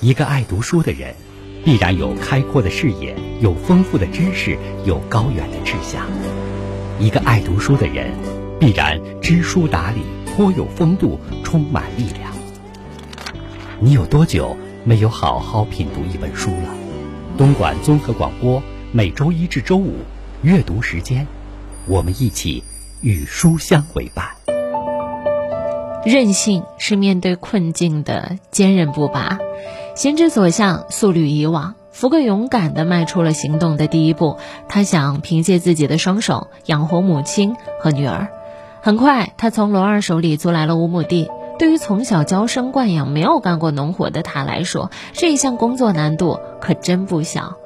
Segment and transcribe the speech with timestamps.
[0.00, 1.12] 一个爱读书的人，
[1.64, 6.06] 必然有开阔的视野，有丰富的知识，有高远的志向。
[7.00, 8.12] 一个爱读书的人，
[8.60, 12.32] 必然知书达理，颇有风度，充满力量。
[13.80, 16.72] 你有多久没有好好品读一本书了？
[17.36, 18.62] 东莞综合广播
[18.92, 19.96] 每周一至周五
[20.42, 21.26] 阅读时间，
[21.86, 22.62] 我们一起
[23.00, 24.37] 与书相为伴。
[26.04, 29.38] 韧性是面对困境的坚韧不拔。
[29.94, 31.74] 心之所向，速履以往。
[31.90, 34.36] 福贵勇敢地迈出了行动的第一步，
[34.68, 38.28] 他想凭借自己的双手养活母亲和女儿。
[38.80, 41.28] 很快，他从罗二手里租来了五亩地。
[41.58, 47.56] 对于从小娇生惯养、没有干过农活的他来说，这一项工作难度可真不小。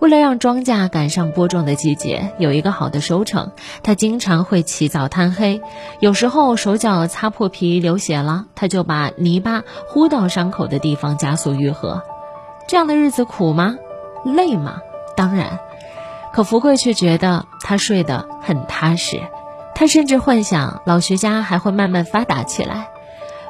[0.00, 5.60] 为了让庄稼赶上播种的季节，有一个好的收成，他经常会起早贪黑。
[6.00, 12.02] 有时候手脚擦破皮流血了，他就把泥巴糊到伤口的地方，加速愈合。
[12.66, 13.76] 这样的日子苦吗？
[14.24, 14.78] 累吗？
[15.16, 15.58] 当然。
[16.32, 19.20] 可福贵却觉得他睡得很踏实。
[19.74, 22.88] 他甚至幻想老徐家还会慢慢发达起来。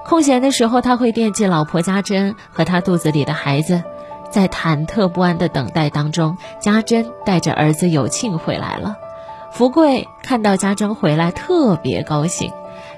[0.04, 3.84] 空闲的时候，他会惦记老婆家珍和他肚子里的孩子。
[4.30, 8.96] 在忐忑不安的等待当中，家珍带着儿子有庆回来了。
[9.50, 12.52] 福贵看到家珍回来，特别高兴。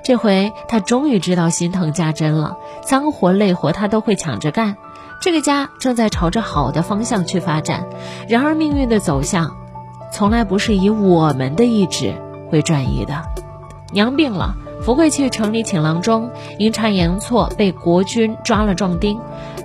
[0.05, 4.77] 这回他终于知道心疼家珍了，脏活累活他都会抢着干。
[5.21, 7.87] 这个家正在朝着好的方向去发展。
[8.29, 9.57] 然而命运的走向，
[10.13, 12.15] 从来不是以我们的意志
[12.51, 13.23] 为转移的。
[13.93, 14.57] 娘病了。
[14.83, 19.21] 福贵去城里请郎中，阴差阳错被国军抓了壮丁。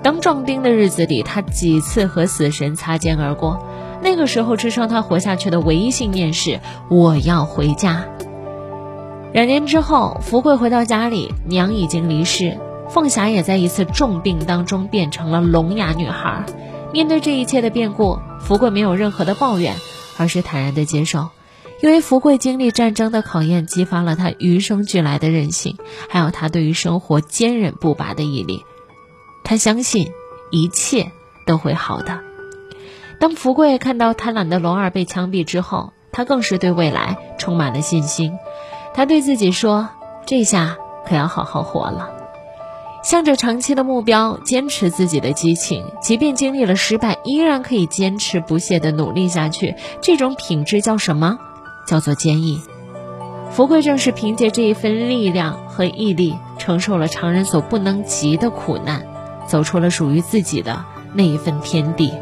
[0.08, 3.62] 当壮丁的日子里，他几次和死神擦肩而过。
[4.02, 8.06] 那个时候，支撑他活下去的唯一信念是我要回家。
[9.34, 16.46] 两年之后，福贵回到家里，娘已经离世，凤霞也在一次重病当中变成了聋哑女孩。
[16.94, 19.76] 面对这一切的变故，福贵没有任何的抱怨，
[20.18, 21.28] 而是坦然的接受。
[21.82, 25.76] 因为福贵经历战争的考验，激发了他与生俱来的韧性，
[26.08, 28.64] 还有他对于生活坚韧不拔的毅力。
[29.48, 30.12] 他相信
[30.52, 31.14] 一切
[31.46, 32.20] 都会好的。
[33.18, 38.34] 当福贵看到贪婪的龙儿被枪毙之后，他更是对未来充满了信心。
[38.94, 39.88] 他对自己说
[40.28, 40.76] ：“这下
[41.06, 42.10] 可要好好活了。”
[43.04, 49.76] 向着长期的目标，坚持自己的激情，即便经历了失败，依然可以坚持不懈地努力下去。
[50.02, 51.40] 这种品质叫什么？
[51.88, 52.62] 叫做坚毅，
[53.50, 59.08] 福贵正是凭借这一份力量和毅力，承受了常人所不能及的苦难，
[59.48, 62.14] 走出了属于自己的那一份天地。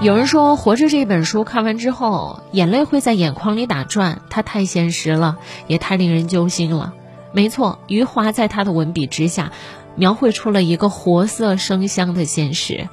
[0.00, 6.92] 有人说，《活着》这本书看完之后，眼泪会在眼眶里打转，它太现实了，也太令人揪心了。
[7.32, 9.50] 没错，余华在他的文笔之下，
[9.96, 12.88] 描绘出了一个活色生香的现实，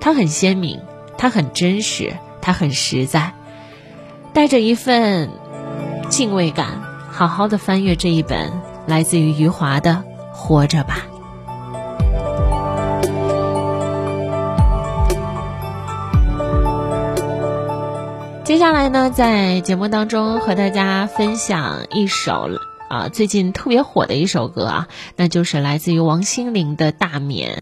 [0.00, 0.80] 它很鲜明，
[1.16, 2.12] 它很真实，
[2.42, 3.32] 它很实在。
[4.34, 5.30] 带着一份
[6.10, 8.52] 敬畏感，好好的翻阅这一本
[8.86, 10.04] 来自于余华的
[10.36, 11.06] 《活着吧》。
[18.44, 22.50] 接下来呢，在节目当中和大家分享一首
[22.90, 27.50] 啊最近特别火的一首歌啊，那就是来自于王心凌的《大眠》。